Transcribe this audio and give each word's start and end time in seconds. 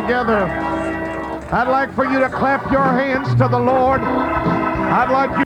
together. 0.00 0.44
I'd 1.52 1.68
like 1.68 1.94
for 1.94 2.04
you 2.04 2.18
to 2.18 2.28
clap 2.28 2.70
your 2.70 2.84
hands 2.84 3.28
to 3.36 3.48
the 3.48 3.58
Lord. 3.58 4.02
I'd 4.02 5.10
like 5.10 5.38
you 5.38 5.45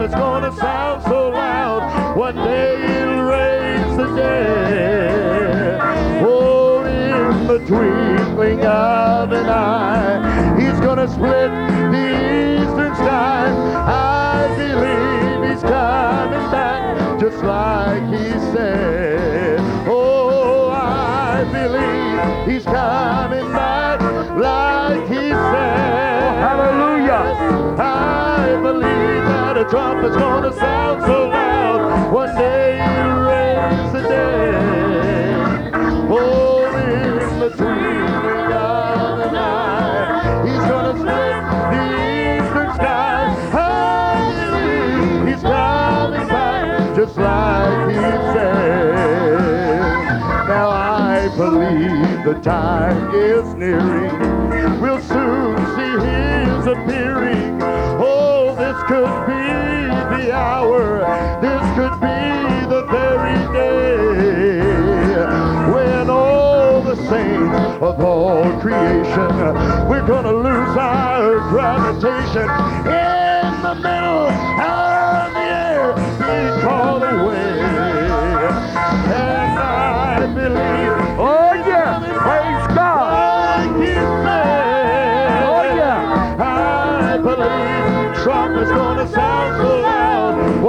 that's 0.00 0.14
gonna 0.14 0.50
sound 0.56 1.02
so 1.02 1.28
loud. 1.28 2.16
One 2.16 2.34
day 2.34 3.02
it'll 3.02 3.22
raise 3.24 3.96
the 3.98 4.06
dead. 4.16 5.78
Oh, 6.24 6.82
in 6.86 7.46
the 7.46 7.58
twinkling 7.66 8.64
of 8.64 9.30
an 9.30 9.46
eye, 9.46 10.56
he's 10.58 10.80
gonna 10.80 11.06
split 11.06 11.50
the 11.92 12.62
eastern 12.62 12.94
sky. 12.94 13.52
I 13.86 14.48
believe 14.56 15.50
he's 15.50 15.62
coming 15.62 16.50
back, 16.50 17.20
just 17.20 17.44
like 17.44 18.02
he 18.04 18.30
said. 18.54 19.60
Oh, 19.86 20.70
I 20.70 21.44
believe 21.52 22.48
he's 22.50 22.64
coming 22.64 23.52
back, 23.52 24.00
like 24.34 25.06
he 25.10 25.28
said. 25.28 26.22
Oh, 26.24 26.32
hallelujah. 26.40 27.76
I 27.78 28.58
believe 28.62 29.19
the 29.60 29.68
trumpet's 29.68 30.16
gonna 30.16 30.52
sound 30.54 31.02
so 31.02 31.28
loud. 31.28 32.10
One 32.10 32.34
day 32.34 32.78
you 32.78 33.08
raise 33.28 33.92
the 33.92 34.00
dead. 34.08 35.74
Oh, 36.08 36.64
in 36.76 37.18
between 37.40 38.06
God 38.48 39.20
and 39.20 39.36
I, 39.36 40.46
He's 40.46 40.64
gonna 40.70 40.94
split 40.96 41.42
the 41.72 41.82
eastern 42.40 42.74
sky. 42.74 43.34
Hallelujah, 43.52 45.26
He's 45.30 45.42
coming 45.42 46.28
back 46.28 46.96
just 46.96 47.16
like 47.18 47.90
He 47.90 48.00
said. 48.32 48.94
Now 50.48 50.70
I 50.70 51.28
believe 51.36 52.24
the 52.24 52.40
time 52.42 53.14
is 53.14 53.54
nearing. 53.56 54.80
We'll 54.80 55.02
soon 55.02 55.58
see 55.76 56.06
His 56.06 56.66
appearing. 56.66 57.59
This 58.70 58.82
could 58.84 59.26
be 59.26 59.46
the 60.14 60.32
hour. 60.32 61.02
This 61.42 61.60
could 61.74 61.98
be 61.98 62.66
the 62.70 62.82
very 62.88 63.36
day 63.52 65.10
when 65.72 66.08
all 66.08 66.80
the 66.80 66.94
saints 66.94 67.82
of 67.82 68.00
all 68.00 68.44
creation 68.60 69.28
we're 69.88 70.06
gonna 70.06 70.30
lose 70.30 70.76
our 70.76 71.40
gravitation 71.50 72.48
in 72.86 73.62
the 73.66 73.74
middle 73.74 74.28
of 74.30 75.32
the 75.34 75.40
air, 75.40 75.92
be 76.20 76.62
called 76.62 77.02
away. 77.02 77.58
And 79.18 79.58
I 79.58 80.26
believe 80.32 80.99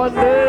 loud. 0.10 0.41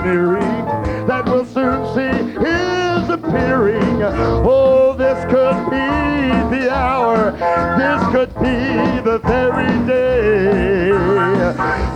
Is 0.00 0.64
that 1.06 1.24
we'll 1.26 1.44
soon 1.44 1.94
see 1.94 2.32
his 2.40 3.08
appearing. 3.10 4.02
Oh, 4.02 4.94
this 4.96 5.18
could 5.26 5.70
be 5.70 6.56
the 6.56 6.72
hour. 6.72 7.32
This 7.78 8.02
could 8.12 8.34
be 8.40 9.00
the 9.02 9.18
very 9.18 9.86
day 9.86 10.90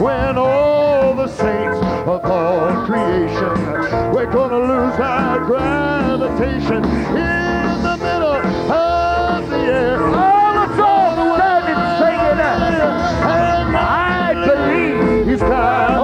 when 0.02 0.36
all 0.36 1.14
the 1.14 1.28
saints 1.28 1.78
of 2.06 2.24
all 2.24 2.86
creation 2.86 3.76
we're 4.12 4.32
gonna 4.32 4.58
lose 4.58 4.98
our 4.98 5.38
gravitation 5.44 6.84
in 6.84 7.82
the 7.82 7.96
middle 7.98 8.36
of 8.72 9.50
the 9.50 9.56
air. 9.56 9.98
Let's 9.98 10.80
all 10.80 11.36
it 11.36 12.40
out. 12.40 13.16
And 13.26 13.76
I 13.76 14.34
believe. 14.46 15.26
he's 15.28 15.40
coming. 15.40 15.95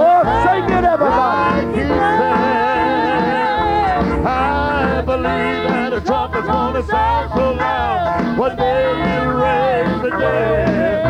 Gonna 6.73 6.87
sound 6.87 7.31
so 7.35 7.51
loud. 7.53 8.37
One 8.37 8.55
day 8.55 8.89
you 8.89 9.31
raise 9.31 10.01
the 10.01 10.09
dead. 10.09 11.05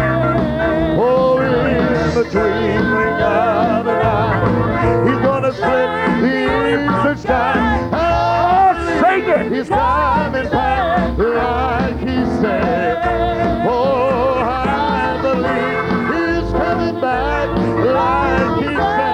Oh, 0.99 1.37
in 1.39 2.15
the 2.15 2.23
twinkling 2.23 3.21
of 3.21 3.87
an 3.87 4.01
eye, 4.05 5.07
he's 5.07 5.21
gonna 5.25 5.53
split 5.53 5.89
the 6.21 6.35
eastern 6.83 7.17
sky. 7.17 7.55
Oh, 7.93 8.73
sing 8.99 9.23
it. 9.23 9.51
He's 9.53 9.69
coming 9.69 10.49
back 10.49 11.17
like 11.17 11.99
he 11.99 12.25
said. 12.41 13.65
Oh, 13.65 14.33
I 14.43 15.17
believe 15.21 15.79
he's 16.11 16.51
coming 16.51 16.99
back 16.99 17.47
like 17.79 18.57
he 18.59 18.75
said. 18.75 19.13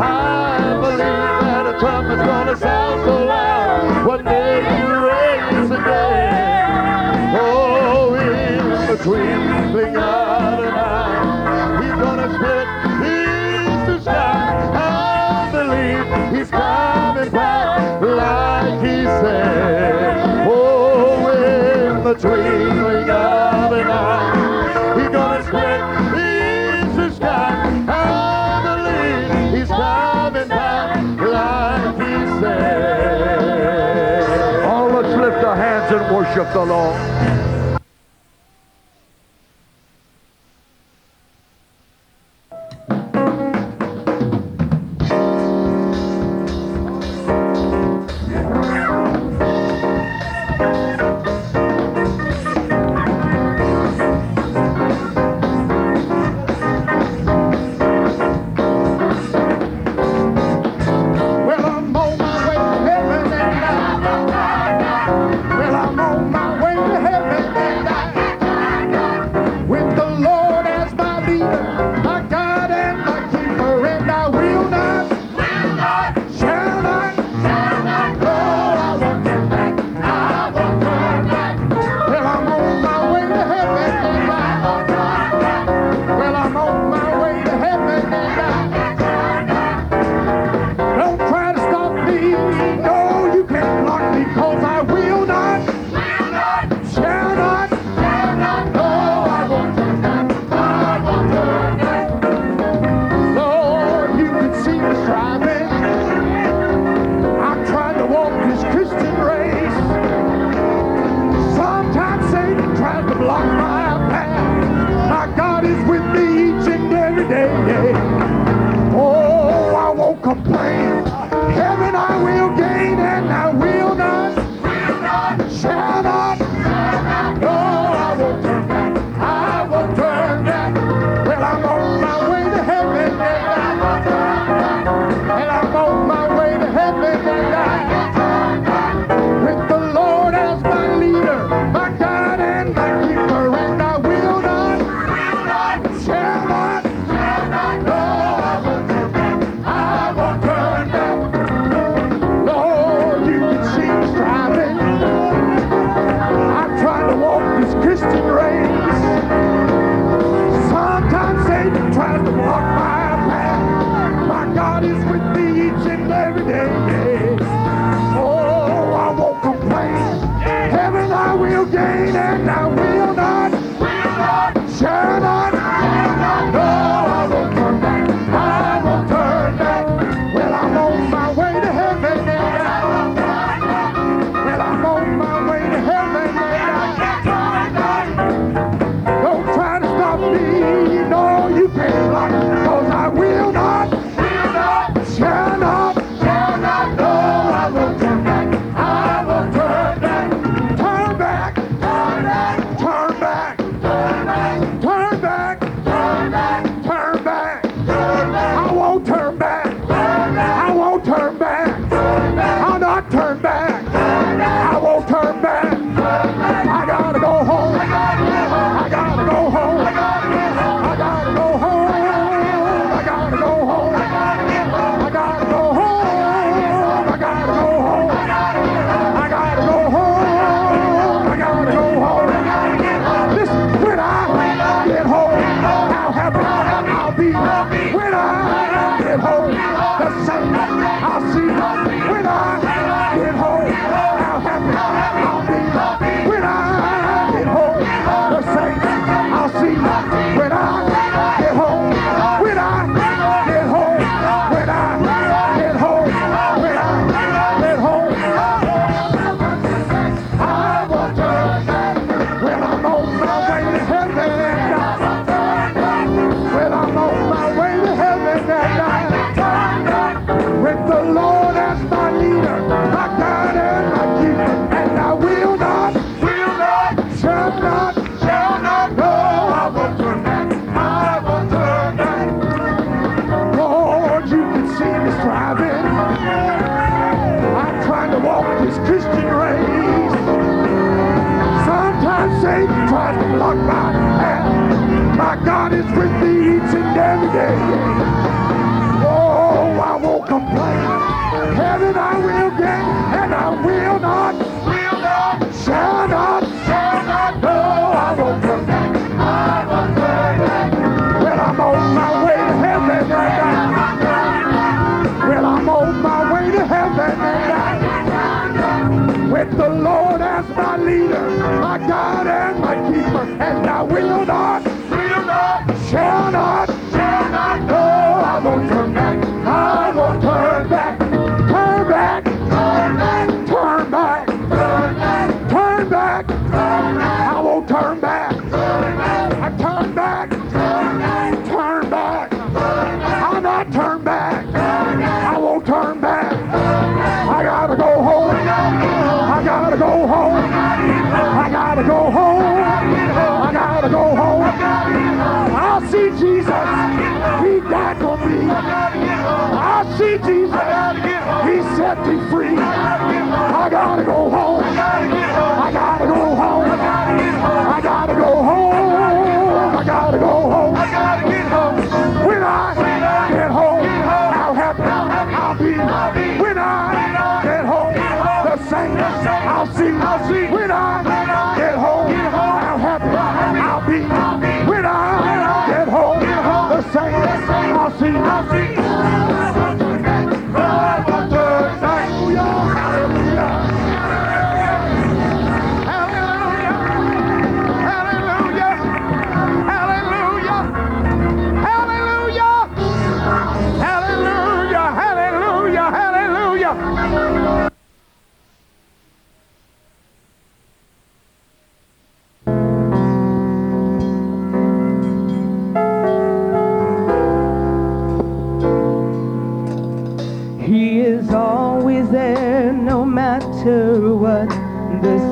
I 0.00 0.78
believe 0.80 0.98
that 1.42 1.74
a 1.74 1.78
trumpet's 1.80 2.22
gonna 2.22 2.56
sound 2.56 2.73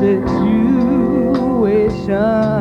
situation. 0.03 2.52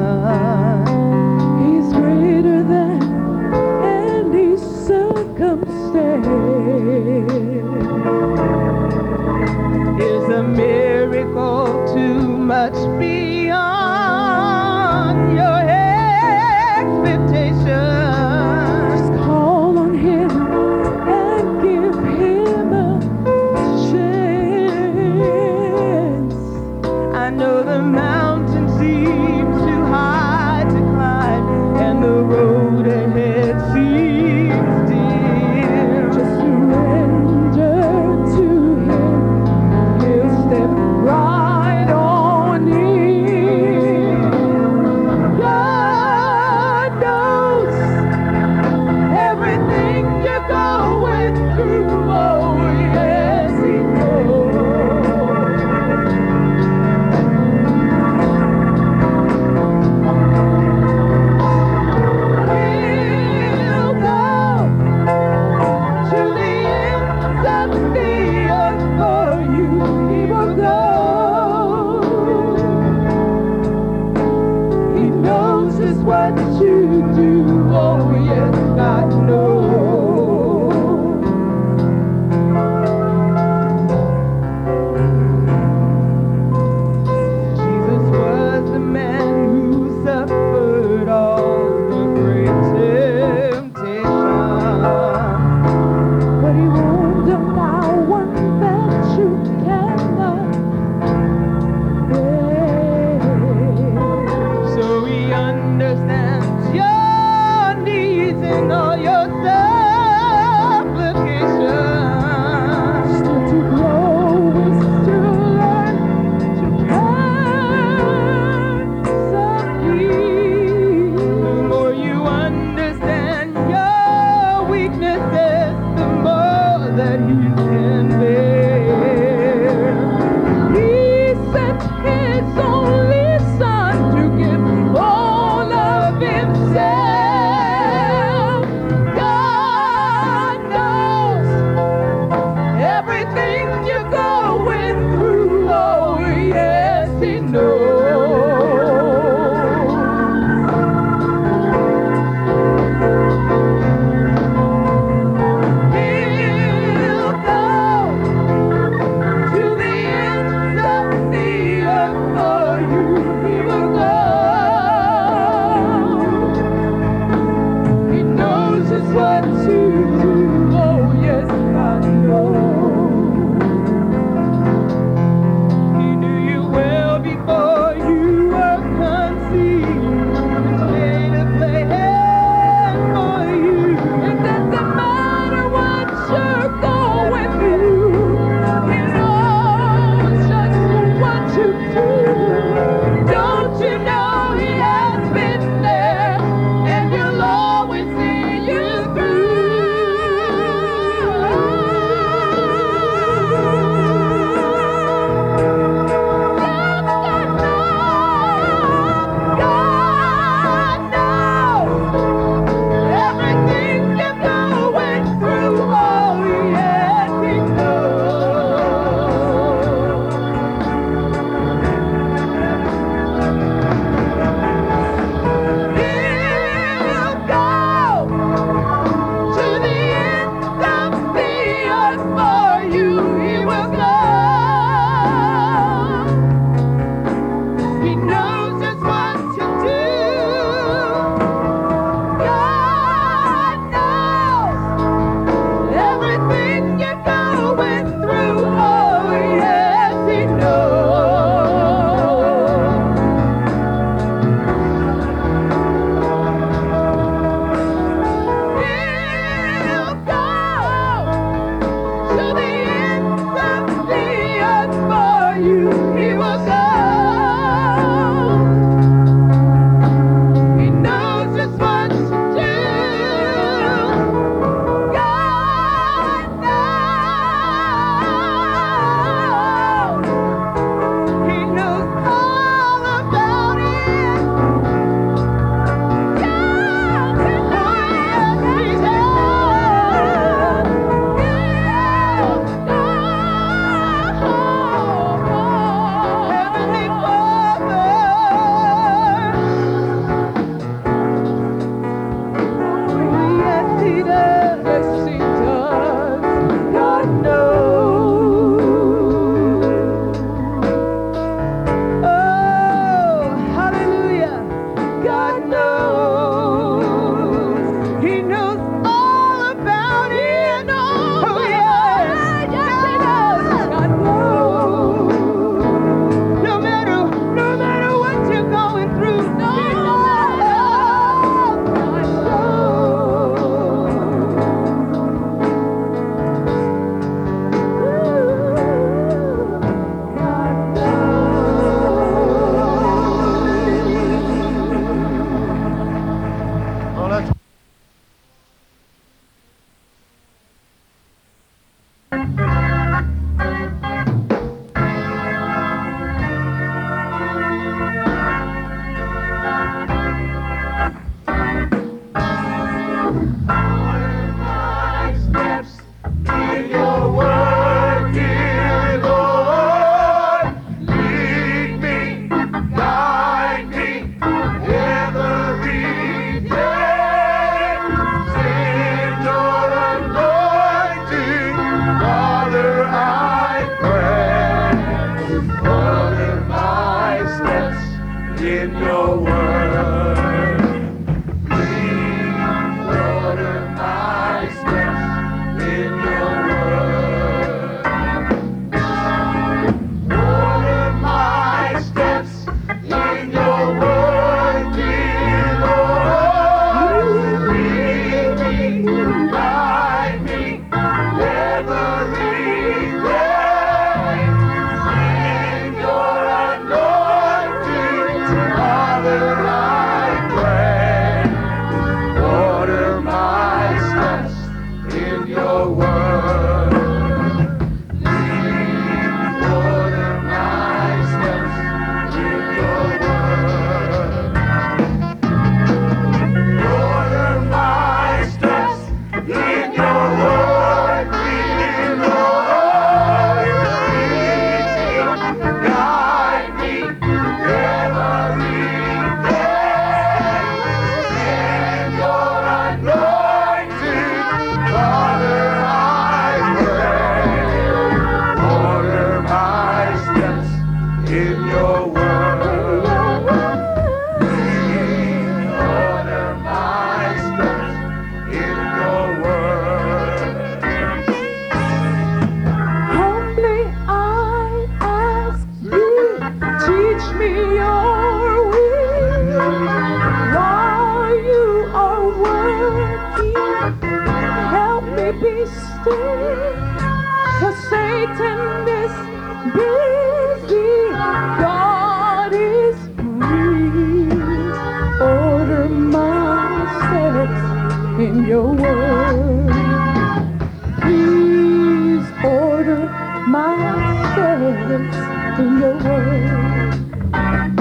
My 503.51 504.31
steps 504.31 505.59
in 505.59 505.79
your 505.79 505.97
word. 505.97 507.80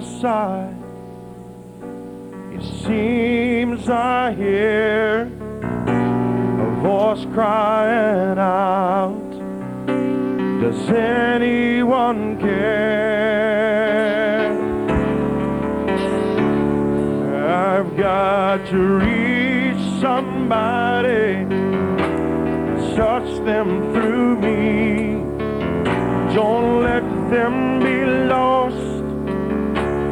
Inside, 0.00 0.74
it 2.54 2.62
seems 2.86 3.86
I 3.90 4.32
hear 4.32 5.30
a 6.66 6.80
voice 6.80 7.26
crying 7.34 8.38
out. 8.38 9.30
Does 10.62 10.88
anyone 10.88 12.38
care? 12.40 13.60
I've 17.50 17.94
got 17.98 18.66
to 18.68 18.78
reach 18.78 20.00
somebody, 20.00 21.44
touch 22.96 23.30
them 23.44 23.92
through 23.92 24.36
me. 24.38 25.20
Don't 26.34 26.82
let 26.84 27.04
them 27.30 27.80
be 27.80 28.04
lost 28.28 28.69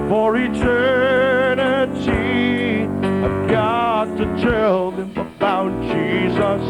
for 0.09 0.36
eternity. 0.36 2.09
I've 3.24 3.48
got 3.50 4.06
to 4.16 4.24
tell 4.42 4.90
them 4.90 5.11
about 5.16 5.70
Jesus, 5.82 6.62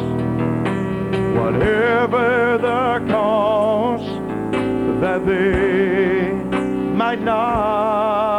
whatever 1.39 2.59
the 2.59 3.01
cost, 3.09 4.05
that 5.01 5.24
they 5.24 6.32
might 6.97 7.22
not 7.22 8.38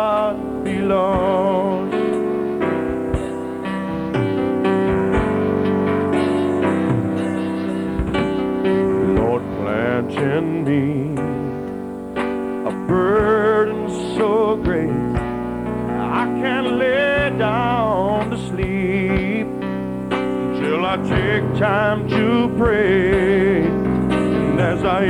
time 21.60 22.08
to 22.08 22.48
pray. 22.58 23.66
And 23.66 24.62
as 24.62 24.82
I 24.86 25.04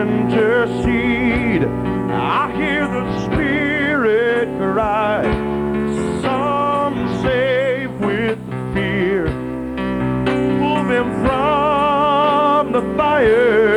intercede, 0.00 1.64
I 2.10 2.50
hear 2.56 2.88
the 2.88 3.26
Spirit 3.26 4.48
cry. 4.56 5.24
Some 6.22 7.22
save 7.22 7.90
with 8.00 8.38
fear 8.72 9.26
pull 10.58 10.84
them 10.88 11.12
from 11.22 12.72
the 12.72 12.80
fire. 12.96 13.74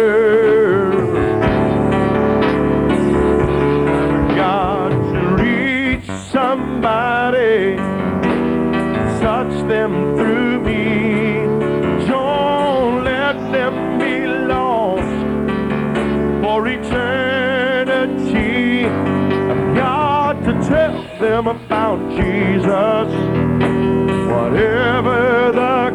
Them 9.68 10.07
eternity. 16.68 18.38
I've 18.86 19.76
got 19.76 20.34
to 20.46 20.54
tell 20.68 21.02
them 21.20 21.48
about 21.48 22.00
Jesus 22.12 23.08
whatever 24.32 25.52
the 25.54 25.87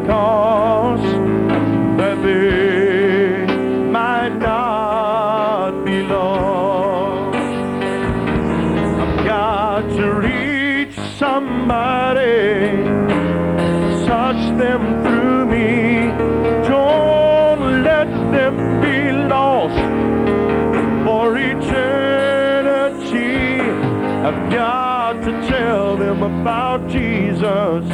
about 26.43 26.89
Jesus, 26.89 27.85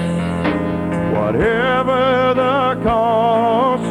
whatever 1.14 2.34
the 2.34 2.82
cost, 2.84 3.84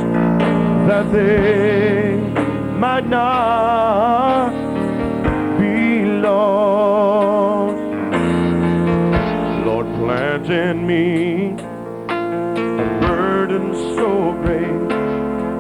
that 0.89 1.13
they 1.13 2.17
might 2.77 3.07
not 3.07 4.51
be 5.61 6.05
lost. 6.05 7.79
Lord, 9.65 9.87
plant 9.95 10.51
in 10.51 10.85
me 10.85 11.53
a 12.09 12.99
burden 13.07 13.73
so 13.95 14.33
great 14.43 14.93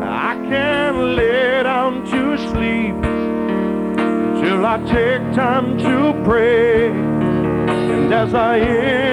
I 0.02 0.34
can't 0.50 0.96
lay 1.14 1.62
down 1.62 2.04
to 2.06 2.36
sleep 2.50 2.96
till 4.42 4.66
I 4.66 4.76
take 4.88 5.22
time 5.36 5.78
to 5.78 6.20
pray. 6.24 7.07
And 8.10 8.14
as 8.14 9.07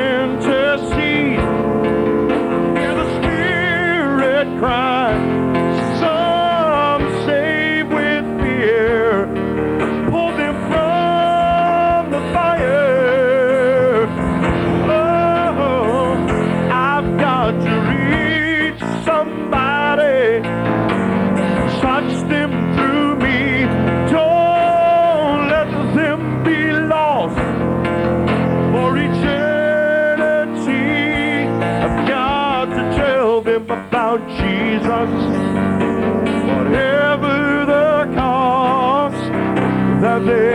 that 40.23 40.54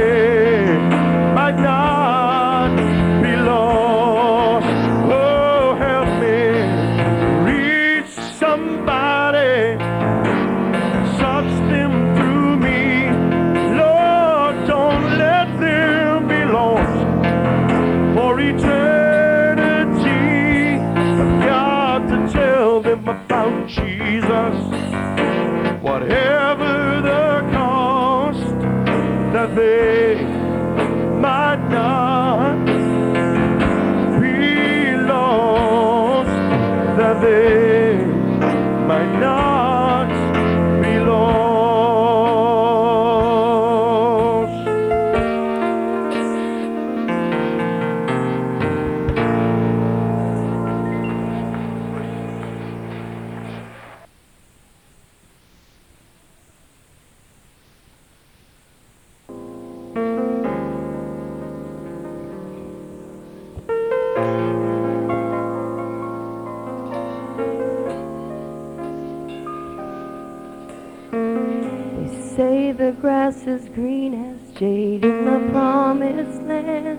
in 74.63 75.25
the 75.25 75.53
promised 75.53 76.43
land. 76.43 76.99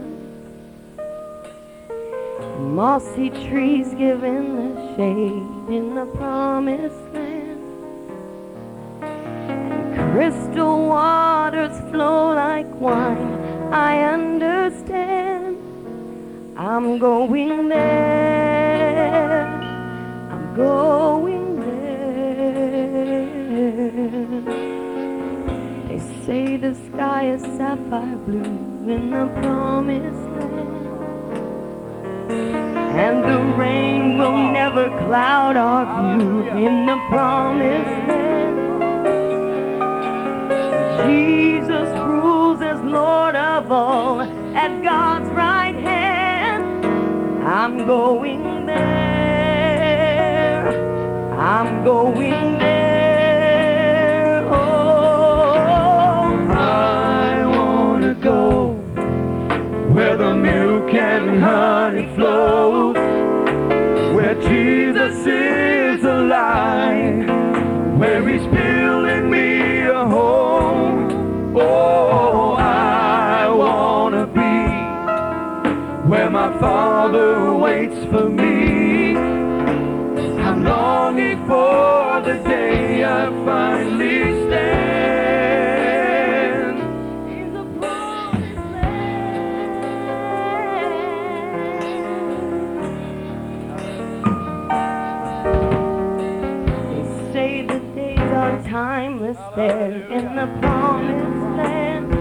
Mossy 2.75 3.29
trees 3.49 3.93
giving 3.95 4.55
the 4.55 4.95
shade 4.95 5.75
in 5.75 5.93
the 5.93 6.05
promised 6.17 6.95
land. 7.13 7.61
And 9.03 10.13
crystal 10.13 10.87
waters 10.87 11.77
flow 11.91 12.33
like 12.33 12.69
wine. 12.79 13.71
I 13.71 14.03
understand. 14.03 15.57
I'm 16.57 16.97
going 16.97 17.69
there. 17.69 19.45
I'm 20.31 20.55
going 20.55 21.30
blue 28.25 28.43
in 28.87 29.09
the 29.09 29.27
promised 29.41 30.29
land. 30.39 30.87
And 33.03 33.23
the 33.23 33.39
rain 33.57 34.17
will 34.17 34.37
never 34.51 34.89
cloud 35.05 35.55
our 35.57 35.85
view 36.17 36.43
in 36.65 36.85
the 36.85 36.97
promised 37.09 38.07
land. 38.07 38.59
Jesus 41.07 41.89
rules 41.99 42.61
as 42.61 42.79
Lord 42.81 43.35
of 43.35 43.71
all 43.71 44.21
at 44.21 44.83
God's 44.83 45.29
right 45.29 45.75
hand. 45.75 46.85
I'm 47.45 47.85
going 47.87 48.65
there. 48.67 49.51
I'm 51.39 51.83
going 51.83 52.59
there. 52.59 52.80
And 60.97 61.41
honey 61.41 62.07
flows, 62.15 62.95
where 64.15 64.35
Jesus 64.35 65.25
is 65.25 66.03
alive, 66.03 67.27
where 67.99 68.27
He's 68.27 68.45
building 68.47 69.29
me 69.29 69.81
a 69.83 70.05
home. 70.05 71.55
Oh, 71.55 72.55
I 72.57 73.47
wanna 73.49 74.25
be 74.27 76.09
where 76.09 76.29
my 76.29 76.57
Father 76.59 77.53
waits 77.53 78.03
for 78.11 78.29
me. 78.29 79.15
I'm 79.15 80.63
longing 80.63 81.45
for 81.47 82.21
the 82.21 82.41
day 82.43 83.03
I 83.03 83.29
finally 83.45 84.30
in 100.21 100.35
the 100.35 100.45
promised 100.59 101.57
land. 101.57 102.11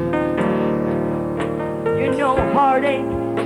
You 2.00 2.10
know, 2.16 2.36
heartache, 2.54 3.04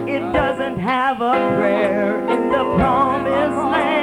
it 0.08 0.20
doesn't 0.32 0.78
have 0.78 1.20
a 1.20 1.32
prayer 1.56 2.20
in 2.28 2.50
the 2.50 2.64
promised 2.76 3.56
land. 3.56 3.93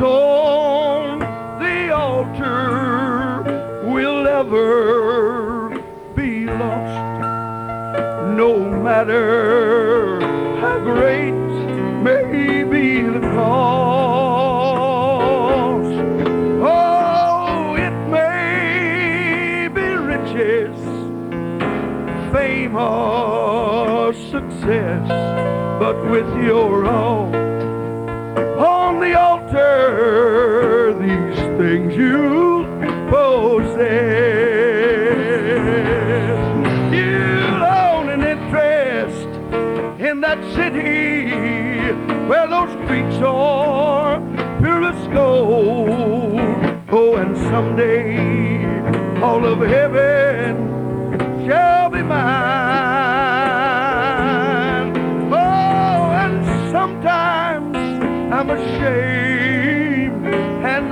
built 0.00 0.12
on 0.12 1.18
the 1.58 1.94
altar 1.94 3.42
will 3.84 4.26
ever 4.26 5.68
be 6.14 6.46
lost, 6.46 7.20
no 8.34 8.58
matter 8.82 10.20
how 10.60 10.78
great 10.78 11.34
may 12.02 12.64
be 12.64 13.02
the 13.02 13.20
cost. 13.20 14.40
Oh, 16.62 17.74
it 17.76 17.96
may 18.08 19.68
be 19.68 19.82
riches, 19.82 20.78
fame 22.32 22.76
or 22.76 24.14
success, 24.14 25.08
but 25.78 25.96
with 26.10 26.28
your 26.42 26.86
own 26.86 27.39
these 31.00 31.40
things 31.58 31.94
you 31.96 32.66
possess. 33.10 33.80
You 36.94 37.20
own 37.82 38.08
an 38.10 38.22
interest 38.22 39.28
in 40.00 40.20
that 40.20 40.40
city 40.54 41.30
where 42.28 42.46
those 42.46 42.70
streets 42.84 43.16
are 43.22 44.20
pure 44.58 44.84
as 44.84 45.08
gold. 45.08 46.40
Oh, 46.92 47.16
and 47.16 47.36
someday 47.36 48.64
all 49.20 49.44
of 49.44 49.60
heaven 49.60 50.56
shall 51.46 51.90
be 51.90 52.02
mine. 52.02 52.49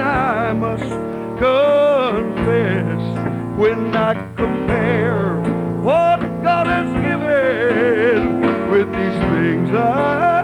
I 0.08 0.52
must 0.54 0.90
confess 1.38 3.02
when 3.58 3.94
I 3.94 4.14
compare 4.36 5.36
what 5.82 6.20
God 6.42 6.66
has 6.66 6.90
given 7.04 8.40
with 8.70 8.88
these 8.90 9.18
things 9.32 9.70
I 9.74 10.37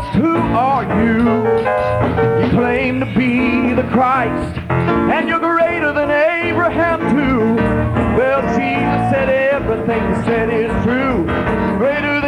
just 0.00 0.14
who 0.16 0.36
are 0.36 0.84
you? 1.02 2.44
You 2.44 2.50
claim 2.50 3.00
to 3.00 3.06
be 3.06 3.74
the 3.74 3.86
Christ, 3.90 4.58
and 4.68 5.28
you're 5.28 5.38
greater 5.38 5.92
than 5.92 6.10
Abraham 6.10 7.00
too. 7.14 7.56
Well, 8.16 8.40
Jesus 8.56 9.12
said 9.12 9.28
everything 9.28 10.08
he 10.08 10.22
said 10.22 10.50
is 10.50 10.84
true. 10.84 11.24
Greater 11.78 12.19